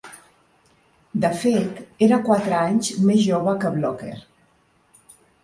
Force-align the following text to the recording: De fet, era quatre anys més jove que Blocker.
De 1.25 1.29
fet, 1.43 1.77
era 2.07 2.19
quatre 2.31 2.57
anys 2.61 2.91
més 3.11 3.21
jove 3.27 3.55
que 3.67 3.73
Blocker. 3.77 4.19